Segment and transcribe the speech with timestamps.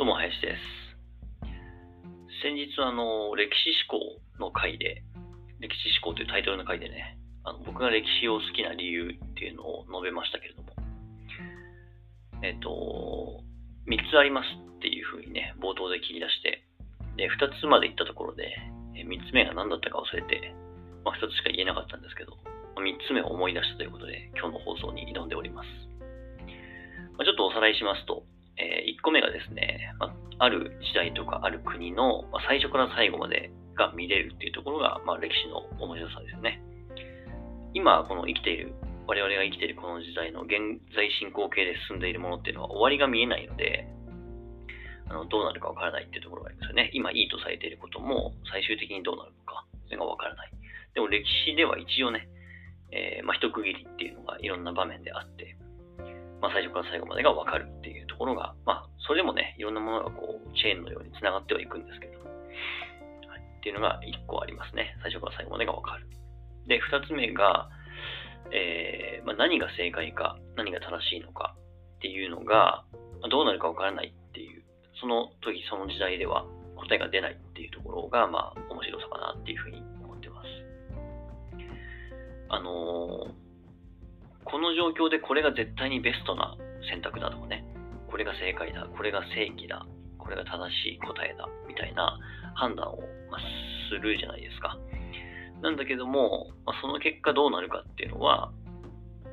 [0.00, 0.64] どうも、林です。
[2.40, 4.00] 先日、あの、歴史思考
[4.40, 5.04] の回で、
[5.60, 10.72] 歴史思考というタイトルの回でね、あの僕が歴史を好きな理由っていうのを述べましたけれども、
[12.40, 13.44] えっ、と、
[13.92, 16.64] 3つありますっていうふうにね、冒頭で切り出して、
[17.20, 18.56] で、2つまで行ったところで、
[18.96, 20.56] 3つ目が何だったか忘れて、
[21.04, 22.40] まあ、2つしか言えなかったんですけど、
[22.80, 25.68] 3つ目を思い出したということで、今日の放送に挑んでおります。
[27.20, 28.24] まあ、ちょっとおさらいしますと、
[29.00, 36.60] 1個目がですね、まあ、る時代とかある国の、ま、最初から最後までが見れるっていうところが、まあ、歴史の面白さですね。
[37.72, 38.74] 今、この生きている、
[39.06, 40.52] 我々が生きているこの時代の現
[40.94, 43.88] 在進行形で進んでいるものっていうのは終わりが見えないので、
[45.08, 46.90] あのどうなるかわからないっていうところがありますよね。
[46.92, 50.52] 今いいとされていることも最終的にどうなるのか、それがわからない。
[50.94, 52.28] でも歴史では一応ね、
[52.92, 55.56] えー、まあ、一区切りっていうのがいろんな場面であって、
[56.42, 64.94] まあ、最初から最後までがわかるっていうところが、まあ、それでもね、いろんなものがこう、チェーンのように繋がってはいくんですけど、はい、っていうのが1個ありますね。
[65.02, 66.06] 最初から最後までがわかる。
[66.68, 67.68] で、2つ目が、
[68.54, 71.56] えー、まあ、何が正解か、何が正しいのか
[71.98, 72.84] っていうのが、
[73.28, 74.62] どうなるかわからないっていう、
[75.00, 80.46] その時その時代では答えが出ないっていうところが、まあ、面白さかなっていうふうに思ってます。
[82.48, 83.50] あのー
[84.44, 86.56] この状況でこれが絶対にベストな
[86.90, 87.59] 選択だとかね、
[88.10, 89.86] これが正解だ、これが正義だ、
[90.18, 92.18] これが正しい答えだ、みたいな
[92.54, 92.98] 判断を、
[93.30, 93.38] ま
[93.88, 94.76] するじゃないですか。
[95.62, 98.52] なんだけども、ま、その結果どうなるかっていうのは、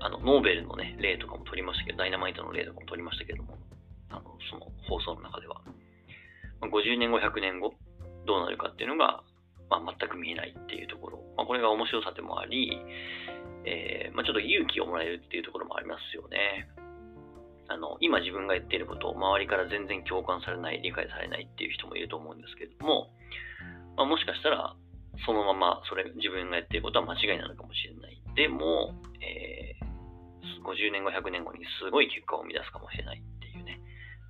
[0.00, 3.58] あの、ノーベルのね、例とかも取りましたけど、ダイナマイトの例とかも取りましたけども、
[4.10, 5.60] あの、その放送の中では、
[6.60, 7.74] ま、50年後、100年後、
[8.26, 9.22] どうなるかっていうのが、
[9.68, 12.80] まあ、全く見えないっていうところ、まあ、これが面白さでもあり、
[13.64, 16.68] えー、まあ、ちょっと勇気をもらえるっていうところもありますよね。
[17.70, 23.14] あの、今自分が言っていることを周りから全然共感されない、理解されないっていう人もいると思うんですけれども、
[23.96, 24.74] まあ、もしかしたら、
[25.24, 28.18] そのままそれ自分がやっていることは間違いなのかもしれない。
[28.34, 28.90] でも、
[29.22, 33.78] えー、50年後、100年後にすごい結果を生み出すかもしれないっていうね、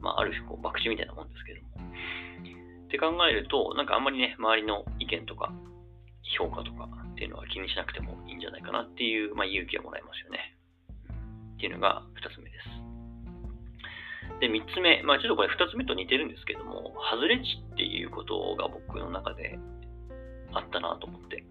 [0.00, 1.80] まあ、ある種こう、博打みたいなもんですけども。
[1.80, 5.48] って考えると、なんかあんまりね、周りの意見とか、
[6.36, 10.60] 評価とかっていうのは気にしなくてもいいんじゃないかなっていう、まあ、勇気をもらいますよね。
[11.54, 12.79] っていうのが2つ目です。
[14.40, 19.58] で、3つ目、まあちょっとこれ2つ目と似てるんですけども、外れ値っていうことが僕の中で
[20.52, 21.44] あったなと思って。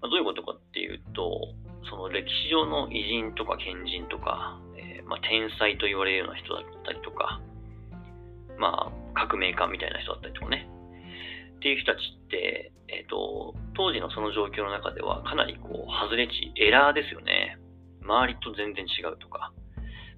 [0.00, 1.52] まあ、どういうことかっていうと、
[1.90, 7.40] その歴史上の偉人とか賢人とか、えー、まあ、天才と言われるような人だったりとか、
[8.58, 10.68] まあ革命家みたいな人だったりとかね、
[11.56, 17.58] っていう人たちって、えっ、ー、と、当時のその状況の中ではかなりこう、外れ値、エラーですよね。
[18.02, 19.52] 周りと全然違うとか、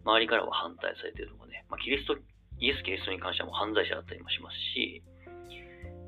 [0.05, 2.21] 周りからは反対されてるとかね、まあ、キリスト、
[2.61, 5.01] イエス・キリストに関してはもう犯罪者だったりもしますし、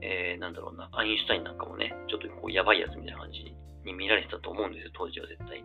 [0.04, 3.48] えー、なんだろうな、アインシュタインなんかもね、ちょっとこう、やばいやつみたいな感じ
[3.88, 5.64] に見られてたと思うんですよ、当時は絶対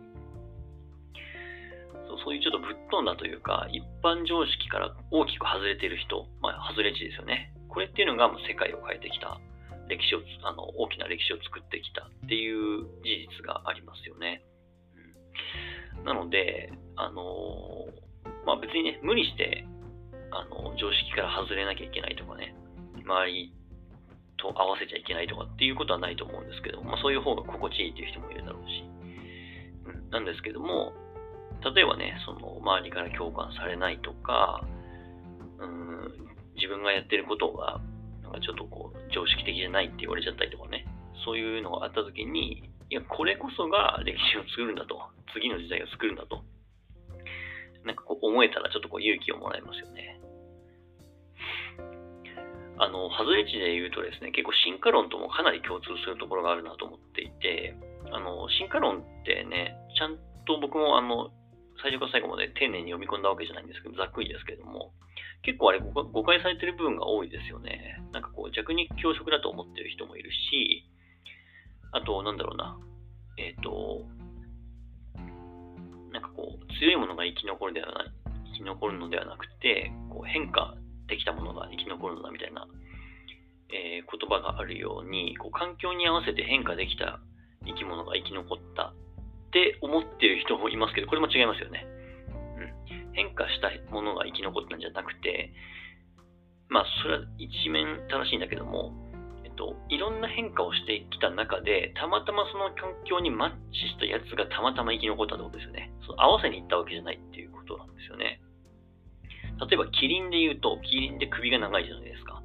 [2.08, 7.52] そうそういうちょっとぶっ飛んだというか、一般常識から大きく外れてる人、まあ、外れ値ですよね。
[7.68, 9.38] これっていうのがもう世界を変えてきた
[9.86, 14.42] 歴史を、あの、大きな歴史を作ってきたっていう事実がありますよね。
[16.00, 17.84] うん、なので、あの
[18.46, 19.66] まあ、別にね、無理して、
[20.30, 22.54] あの、常識から外れなきゃいけないとかね、
[23.04, 23.52] 周り
[24.36, 28.84] と合わせちゃいけないとかっていうことはないと思うんですけど、まあ、そういう方が心地いいっていう人もいるだろうし、
[29.86, 30.92] うん、なんですけども、
[31.74, 34.64] 例えばね、その周りから共感されないとか、
[35.58, 36.14] うん、
[36.56, 37.80] 自分がやってることが
[38.22, 40.86] なんかちょっとこう、常識的じゃないって言われちゃったりとかね、
[41.24, 45.02] そういうのがあった時に、いや、これこそが歴史を作るんだと、
[45.34, 46.42] 次の時代を作るんだと、
[48.30, 50.20] 思えたらちょっとこう勇気をもらえますよね。
[52.80, 57.76] あの、外れ値で言うとですね、結構進化論ともかなり共通するところがあるなと思っていて、
[58.10, 60.16] あの、進化論ってね、ちゃん
[60.48, 61.28] と僕もあの、
[61.82, 64.92] 最初から最後まで丁寧に読み込んだわけじゃないんですけど、ざっくりですけども、
[65.42, 68.00] 結構あれ誤解されてる部分が多いですよね。
[68.12, 70.88] なんかこう弱肉強食だと思ってる人もいるし、
[71.92, 72.78] あと、なんだろうな、
[73.36, 74.06] えっ、ー、と、
[76.12, 78.12] なんかこう、強いものが生き残るではない、
[78.60, 80.76] き残るのではなくて、こう変化
[81.08, 82.66] できたものが生き残るのだみたいな、
[83.72, 87.20] えー、言葉があるように、こう環境に合わせて変化できた
[87.66, 88.94] 生き物が生き残ったっ
[89.52, 91.86] て思ってる人もいますけど、これも違いますよね。
[92.92, 95.52] うん変化したものが生き残ったんじゃなくて、
[96.68, 98.94] まあ、それは一面正しいんだけども、
[99.44, 105.90] えっと、いろんな変化をしてきた中で、たまたまその環境にマッチしたやつがたまたま生き残ったってことですよね。
[106.06, 108.40] その合わせに行ったわけじゃないっていうことなんですよね。
[109.60, 112.42] 例えばキリンで言うと、キリンで首が長いじゃないですか。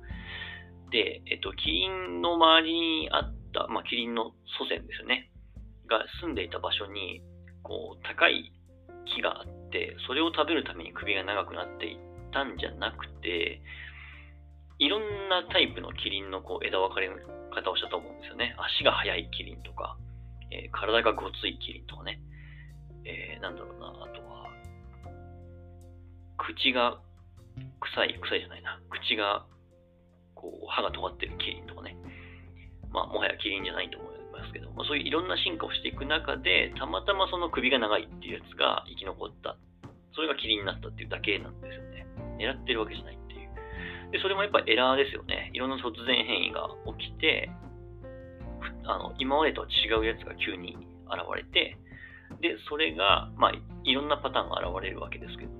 [0.91, 5.31] で、えっと、キリンの周りにあった、まあ、キリンの祖先ですよね。
[5.87, 7.21] が住んでいた場所に、
[7.63, 8.51] こう、高い
[9.05, 11.97] 木があって、それを食べるために首が長くなっていっ
[12.31, 13.61] たんじゃなくて、
[14.79, 17.15] いろんなタイプのキリンのこう枝分かれの
[17.53, 18.55] 方をしたと思うんですよね。
[18.57, 19.97] 足が速いキリンとか、
[20.51, 22.19] えー、体がごついキリンとかね。
[23.05, 24.49] えー、なんだろうな、あとは、
[26.37, 26.99] 口が
[27.93, 28.79] 臭い、臭いじゃないな。
[28.89, 29.45] 口が、
[30.33, 31.95] こう、歯が尖ってるキリンとかね。
[32.91, 39.57] まあ、もはやキリンじゃないと思いますけど、まあ、そういういろんな進化をしていく中で、たまたまその首が長いっていうやつが生き残った。
[40.15, 42.07] それがキリンになったっていうだけなんですよね。
[42.39, 44.11] 狙ってるわけじゃないっていう。
[44.11, 45.51] で、それもやっぱエラーですよね。
[45.53, 47.51] いろんな突然変異が起きて、
[48.85, 50.77] あの今までとは違うやつが急に
[51.11, 51.77] 現れて、
[52.41, 53.51] で、それが、まあ、
[53.83, 55.51] いろんなパターンが現れるわけですけど、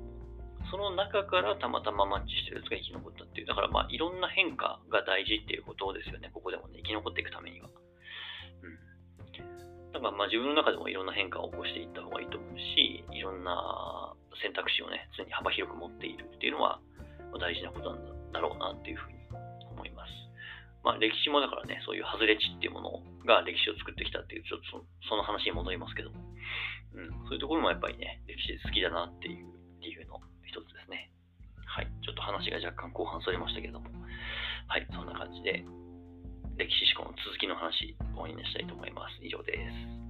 [0.72, 7.70] その中からたまたまマッチしてるやつが生き残ったっていう、だからまあ、いろんな変化が大事っていうことですよね、ここでもね、生き残っていくためには。
[8.64, 9.92] うん。
[9.92, 16.80] だからまあ、自分の中でもいろんな変化を起こしていった方がいいと思うし、いろんな選択肢をね、常に幅広く持っているっていうのは、
[17.40, 19.18] 大事なことなんだろうなっていうふうに
[19.72, 20.12] 思います。
[20.84, 26.22] まあ、歴史もだからね、そういう外れ値っていうものが歴史を作ってきたっていう、ちょっとその話に戻りますけども、
[26.94, 29.50] うん、そういうところもやっぱりね、歴史好きだなっていう
[29.82, 30.22] 理由の
[32.52, 33.90] 話が若干後半それましたけれども、
[34.68, 34.88] はい。
[34.92, 35.64] そんな感じで、
[36.58, 39.26] 歴史思考の続きの話、終わりにしたいと思います。
[39.26, 40.05] 以上です。